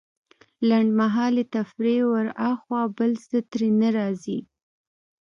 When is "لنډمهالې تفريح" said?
0.67-2.01